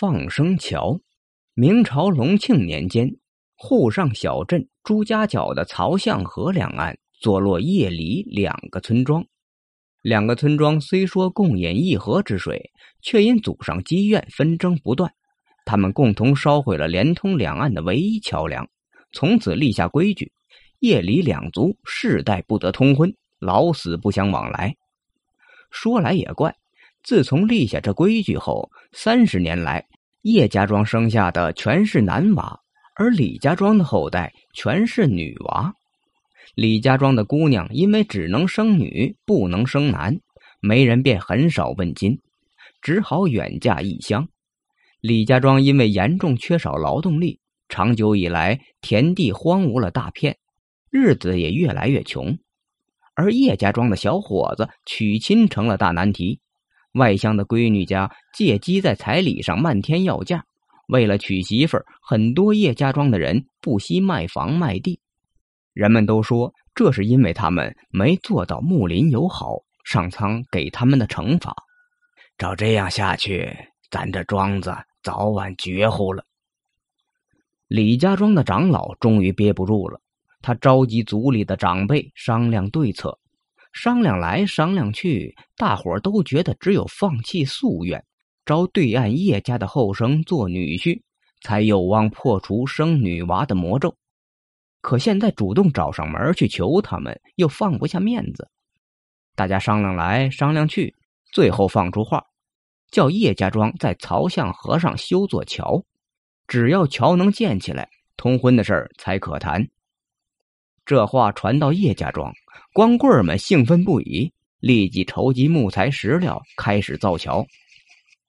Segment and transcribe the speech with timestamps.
[0.00, 0.98] 放生桥。
[1.52, 3.06] 明朝隆庆年间，
[3.54, 9.22] 沪上小镇朱家角的曹巷河两岸坐落叶里两个村庄。
[10.00, 15.12] 两个村庄虽说共饮一河之水，却因祖上积怨纷争不断。
[15.66, 18.66] 他们共同烧毁了连通两岸的唯一桥梁，
[19.12, 20.32] 从此立下规矩：
[20.78, 24.74] 叶里两族世代不得通婚，老死不相往来。
[25.70, 26.56] 说来也怪。
[27.02, 29.86] 自从立下这规矩后，三十年来，
[30.22, 32.60] 叶家庄生下的全是男娃，
[32.94, 35.72] 而李家庄的后代全是女娃。
[36.54, 40.20] 李家庄的姑娘因为只能生女，不能生男，
[40.60, 42.20] 媒人便很少问津，
[42.82, 44.28] 只好远嫁异乡。
[45.00, 47.40] 李家庄因为严重缺少劳动力，
[47.70, 50.36] 长久以来田地荒芜了大片，
[50.90, 52.36] 日子也越来越穷。
[53.14, 56.40] 而叶家庄的小伙子娶亲成了大难题。
[56.92, 60.44] 外乡的闺女家借机在彩礼上漫天要价，
[60.88, 65.00] 为了娶媳妇儿，很多叶家庄的人不惜卖房卖地。
[65.72, 71.54] 人们都说这是因为他们没做到睦邻友好，上苍给他们的惩罚。
[72.36, 73.56] 照这样下去，
[73.88, 76.24] 咱这庄子早晚绝户了。
[77.68, 80.00] 李家庄的长老终于憋不住了，
[80.42, 83.19] 他召集族里的长辈商量对策。
[83.72, 88.04] 商量来商量去，大伙儿都觉得只有放弃夙愿，
[88.44, 91.00] 招对岸叶家的后生做女婿，
[91.42, 93.96] 才有望破除生女娃的魔咒。
[94.80, 98.50] 可现在主动找上门去求他们，又放不下面子。
[99.36, 100.94] 大家商量来商量去，
[101.32, 102.24] 最后放出话，
[102.90, 105.84] 叫叶家庄在曹巷河上修座桥，
[106.48, 109.68] 只要桥能建起来，通婚的事儿才可谈。
[110.84, 112.32] 这话传到叶家庄。
[112.72, 117.44] 光棍们兴奋不已，立即筹集木材石料，开始造桥。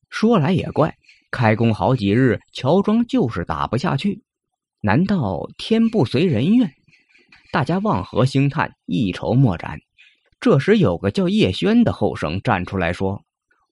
[0.09, 0.97] 说来也怪，
[1.29, 4.23] 开工好几日，桥桩就是打不下去。
[4.81, 6.73] 难道天不随人愿？
[7.51, 9.79] 大家望河兴叹，一筹莫展。
[10.39, 13.23] 这时，有个叫叶轩的后生站出来说：“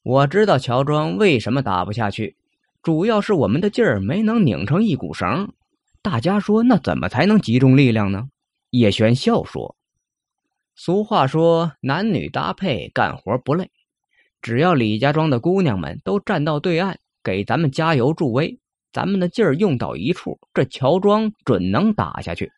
[0.04, 2.36] 我知道乔庄为什么打不下去，
[2.84, 5.52] 主要是我们的劲儿没能拧成一股绳。”
[6.04, 8.30] 大家说：“那怎么才能集中力量呢？”
[8.70, 9.76] 叶轩笑说。
[10.82, 13.70] 俗话说：“男女搭配，干活不累。”
[14.42, 18.58] 只要李家庄的姑娘们都站到对岸，给咱们加油助威，
[18.94, 22.50] 咱们的劲儿用到一处，这乔庄准能打下去。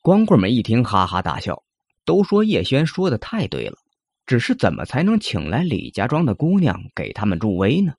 [0.00, 1.64] 光棍们一听，哈哈大笑，
[2.04, 3.76] 都说叶轩说的太对了。
[4.24, 7.92] 只是怎么才能请来李家庄的姑娘给他们助威呢？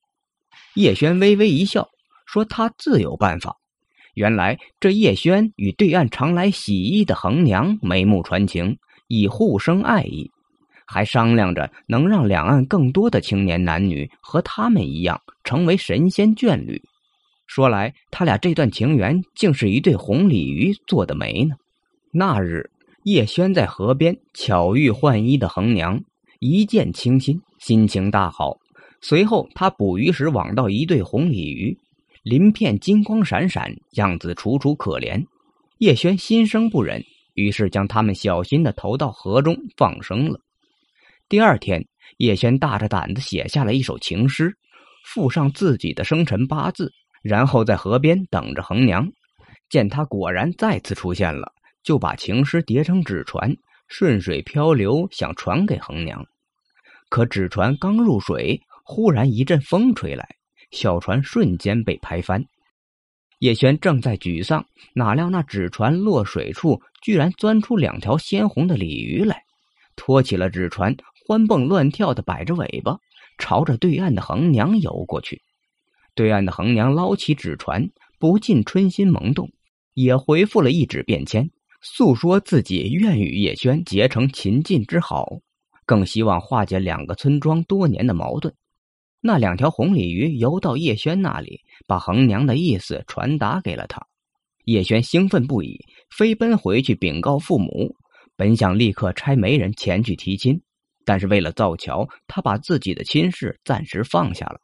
[0.76, 1.90] 叶轩微微一笑，
[2.26, 3.58] 说：“他自有办法。”
[4.16, 8.78] 原来这叶轩与对岸常来洗衣的横娘眉目传情。
[9.08, 10.30] 以互生爱意，
[10.86, 16.82] 还商量着能让两岸更多的青年男女和他们一样成为神仙眷侣。
[17.48, 21.56] 说来，他俩这段情缘竟是一对红鲤鱼做的媒呢。
[22.12, 22.72] 那日，
[23.04, 26.02] 叶轩在河边巧遇换衣的横娘，
[26.40, 28.58] 一见倾心，心情大好。
[29.02, 31.78] 随后，他捕鱼时网到一对红鲤鱼，
[32.24, 35.24] 鳞片金光闪闪，样子楚楚可怜。
[35.78, 37.04] 叶轩心生不忍。
[37.36, 40.40] 于是将他们小心的投到河中放生了。
[41.30, 41.86] 第二天，
[42.18, 44.58] 叶轩大着胆子写下了一首情诗，
[45.06, 46.92] 附上自己的生辰八字，
[47.22, 49.08] 然后在河边等着横娘。
[49.70, 51.52] 见他果然再次出现了，
[51.84, 53.56] 就把情诗叠成纸船，
[53.88, 56.26] 顺水漂流，想传给横娘。
[57.10, 60.28] 可纸船刚入水，忽然一阵风吹来，
[60.72, 62.44] 小船瞬间被拍翻。
[63.40, 69.44] 叶轩正在沮丧，哪料那纸船落水处居然钻出两条鲜红的鲤鱼来，
[69.96, 70.96] 托起了纸船，
[71.28, 72.98] 欢蹦乱跳的摆着尾巴，
[73.38, 75.42] 朝着对岸的横娘游过去。
[76.14, 79.52] 对岸的横娘捞起纸船，不禁春心萌动，
[79.94, 81.52] 也回复了一纸便签，
[81.82, 85.28] 诉说自己愿与叶轩结成秦晋之好，
[85.86, 88.56] 更希望化解两个村庄多年的矛盾。
[89.28, 94.06] 那两条红鲤鱼游到叶轩那里，把横娘的意思传达给了他。
[94.66, 95.84] 叶轩兴奋不已，
[96.16, 97.96] 飞奔回去禀告父母。
[98.36, 100.62] 本想立刻差媒人前去提亲，
[101.06, 104.60] 但是为了造桥，他把自己的亲事暂时放下了，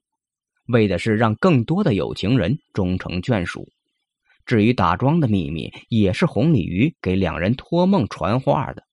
[0.68, 3.68] 为的是让更多的有情人终成眷属。
[4.46, 8.84] 至于打桩的秘密，也是红鲤鱼给两人托梦传话的。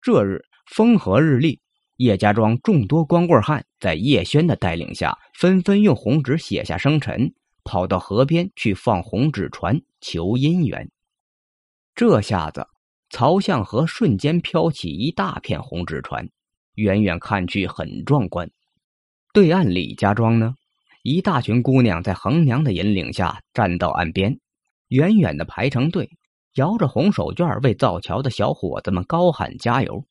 [0.00, 1.58] 这日风和日丽。
[1.96, 7.32] 叶家庄众多光棍汉在叶轩的带领下，纷纷用红纸写下生辰，
[7.64, 10.90] 跑到河边去放红纸船求姻缘。
[11.94, 12.66] 这下子，
[13.08, 16.28] 曹巷河瞬间飘起一大片红纸船，
[16.74, 18.50] 远远看去很壮观。
[19.32, 20.54] 对岸李家庄呢，
[21.02, 24.38] 一大群姑娘在横娘的引领下站到岸边，
[24.88, 26.10] 远远的排成队，
[26.56, 30.04] 摇着红手绢为造桥的小伙子们高喊加油。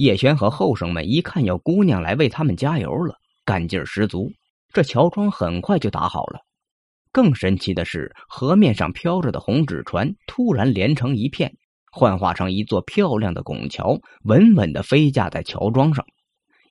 [0.00, 4.32] 叶轩和后生们一看有姑娘来为他们加油了，干劲十足。
[4.72, 6.40] 这桥桩很快就打好了。
[7.12, 11.54] 更神奇的是，河面上飘着的红纸船突然连成一片，
[11.92, 16.02] 幻化成一座漂亮的拱桥，稳稳的飞架在桥桩上。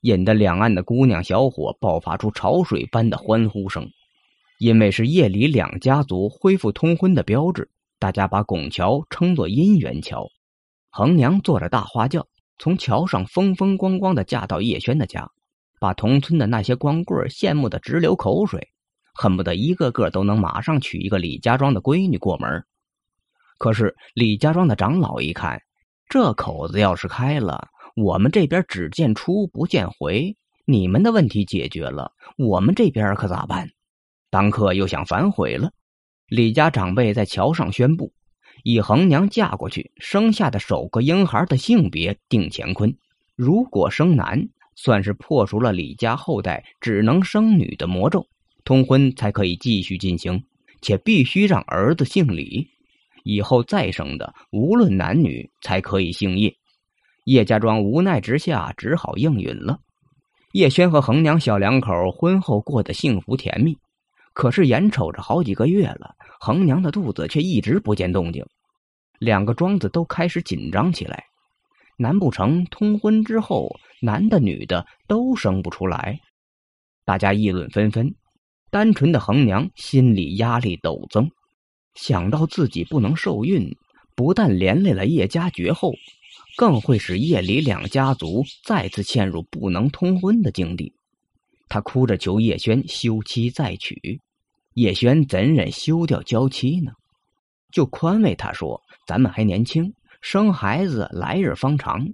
[0.01, 3.87] 引得两岸的姑娘小伙爆发出潮水般的欢呼声，
[4.57, 10.27] 因为是夜里两家族恢复通婚的标志，大家把拱桥称作姻缘桥。
[10.89, 12.25] 恒娘坐着大花轿，
[12.59, 15.31] 从桥上风风光光的嫁到叶轩的家，
[15.79, 18.69] 把同村的那些光棍羡慕的直流口水，
[19.13, 22.65] 恨不得一个个都能马上娶一个李家庄的闺女过门。
[23.57, 25.61] 可是李家庄的长老一看，
[26.09, 27.69] 这口子要是开了。
[27.95, 30.35] 我们这边只见出不见回，
[30.65, 33.69] 你们的问题解决了，我们这边可咋办？
[34.29, 35.71] 当刻又想反悔了。
[36.27, 38.13] 李家长辈在桥上宣布，
[38.63, 42.95] 以恒娘嫁过去生下的首个婴孩的性别定乾坤，
[43.35, 48.25] 如果生男，算是破除了李家后代只能生女的魔咒，
[48.63, 50.43] 通婚才可以继续进行，
[50.81, 52.67] 且必须让儿子姓李，
[53.23, 56.55] 以后再生的无论男女才可以姓叶。
[57.25, 59.79] 叶家庄无奈之下，只好应允了。
[60.53, 63.77] 叶轩和恒娘小两口婚后过得幸福甜蜜，
[64.33, 68.45] 可是眼瞅着好几个月了，恒娘的肚子却一直不见动静，
[69.19, 71.25] 两个庄子都开始紧张起来。
[71.97, 76.19] 难不成通婚之后，男的女的都生不出来？
[77.05, 78.15] 大家议论纷纷。
[78.71, 81.31] 单纯的恒娘心里压力陡增，
[81.95, 83.75] 想到自己不能受孕，
[84.15, 85.93] 不但连累了叶家绝后。
[86.55, 90.93] 更会使叶李两家族再次陷入不能通婚的境地。
[91.69, 94.19] 他哭着求叶轩休妻再娶，
[94.73, 96.91] 叶轩怎忍休掉娇妻呢？
[97.71, 102.05] 就宽慰他说：“咱们还年轻，生孩子来日方长。”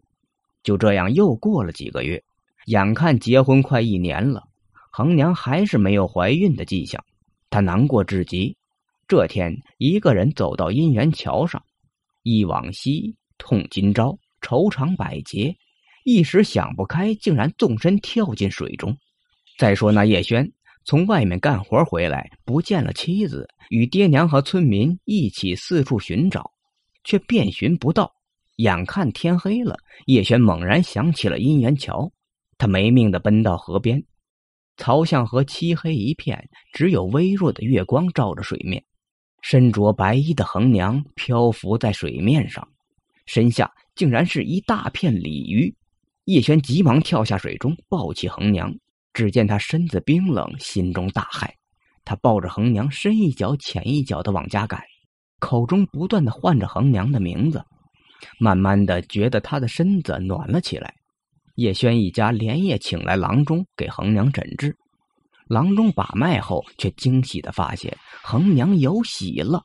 [0.61, 2.21] 就这样又过了几个月，
[2.65, 4.43] 眼看结婚快一年了，
[4.91, 7.03] 恒娘还是没有怀孕的迹象，
[7.49, 8.57] 她难过至极。
[9.07, 11.63] 这天，一个人走到姻缘桥上，
[12.23, 14.19] 忆往昔，痛今朝。
[14.41, 15.55] 愁肠百结，
[16.03, 18.95] 一时想不开，竟然纵身跳进水中。
[19.57, 20.51] 再说那叶轩
[20.83, 26.51] 从外面干活回来，不见了妻子，与爹娘和村民一起四处寻找，
[27.03, 28.13] 却遍寻不到。
[28.57, 32.11] 眼看天黑了，叶轩猛然想起了姻缘桥，
[32.57, 34.03] 他没命的奔到河边。
[34.77, 38.83] 曹巷河漆黑一片，只有微弱的月光照着水面。
[39.41, 42.67] 身着白衣的横娘漂浮在水面上，
[43.25, 43.71] 身下。
[43.95, 45.73] 竟然是一大片鲤鱼，
[46.25, 48.75] 叶轩急忙跳下水中，抱起横娘。
[49.15, 51.49] 只见他身子冰冷，心中大骇。
[52.03, 54.83] 他抱着恒娘，深一脚浅一脚的往家赶，
[55.39, 57.63] 口中不断的唤着恒娘的名字。
[58.39, 60.93] 慢慢的，觉得他的身子暖了起来。
[61.55, 64.75] 叶轩一家连夜请来郎中给恒娘诊治。
[65.47, 69.63] 郎中把脉后，却惊喜的发现恒娘有喜了。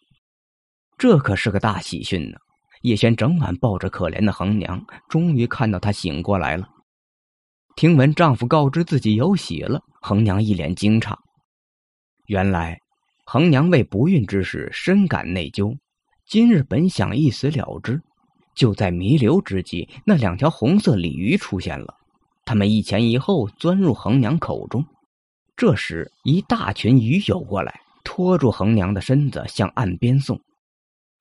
[0.96, 2.36] 这可是个大喜讯呢！
[2.82, 6.68] 叶轩整晚抱着可怜的恒娘，终于看到她醒过来了。
[7.76, 11.16] 听闻丈夫告知自己有喜了，恒娘一脸惊诧。
[12.26, 12.78] 原来，
[13.24, 15.74] 恒娘为不孕之事深感内疚，
[16.26, 17.98] 今日本想一死了之，
[18.54, 21.94] 就在弥留之际，那两条红色鲤鱼出现了，
[22.44, 24.84] 他们一前一后钻入恒娘口中。
[25.56, 30.38] 这时，一大群鱼游过来，拖住恒娘的身子向岸边送。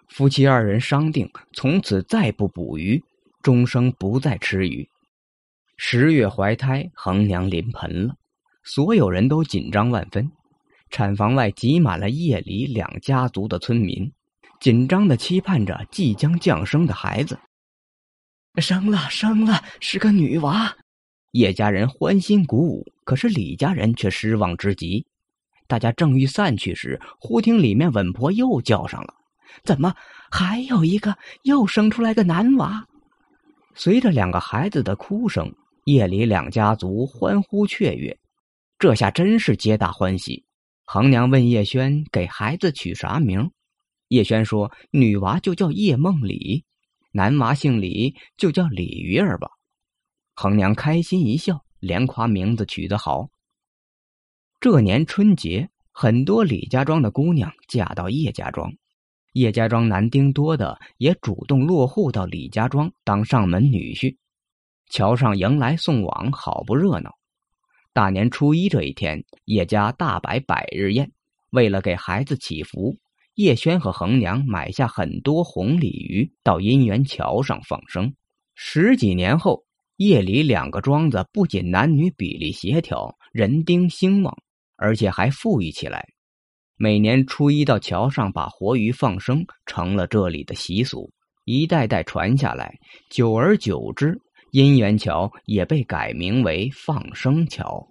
[0.10, 3.02] 夫妻二人商定，从此再不捕鱼，
[3.42, 4.86] 终生不再吃鱼。
[5.82, 8.16] 十月怀胎，恒娘临盆了，
[8.64, 10.30] 所有人都紧张万分。
[10.90, 14.12] 产房外挤满了叶里两家族的村民，
[14.60, 17.40] 紧张的期盼着即将降生的孩子。
[18.58, 20.76] 生了，生了，是个女娃！
[21.32, 25.08] 叶家人欢欣鼓舞，可是李家人却失望之极。
[25.66, 29.14] 大家正欲散去时，忽听里面稳婆又叫上了。
[29.64, 29.96] 怎么
[30.30, 32.86] 还有一个又生出来个男娃？
[33.76, 35.56] 随着两个孩子的哭声，
[35.86, 38.20] 夜里两家族欢呼雀跃，
[38.78, 40.46] 这下真是皆大欢喜。
[40.86, 43.52] 恒娘问叶轩给孩子取啥名？
[44.08, 46.66] 叶轩说：“女娃就叫叶梦里，
[47.12, 49.50] 男娃姓李，就叫李鱼儿吧。”
[50.36, 53.30] 恒娘开心一笑，连夸名字取得好。
[54.60, 58.74] 这年春节，很多李家庄的姑娘嫁到叶家庄。
[59.34, 64.18] 叶家庄男丁多的也主动落户到李家庄当上门女婿，
[64.90, 67.12] 桥上迎来送往，好不热闹。
[67.94, 71.12] 大年初一这一天，叶家大摆百日宴，
[71.52, 72.98] 为了给孩子祈福，
[73.36, 78.14] 叶轩和恒娘买下很多红鲤鱼，到姻缘桥上放生。
[78.56, 79.64] 十几年后，
[79.98, 84.36] 叶里两个庄子不仅男女比例协调，人丁兴旺，
[84.76, 86.08] 而且还富裕起来。
[86.78, 91.12] 每年初一到桥上把活鱼放生，成了这里的习俗，
[91.46, 92.78] 一代代传下来。
[93.10, 94.20] 久而久之，
[94.52, 97.89] 姻缘桥也被改名为放生桥。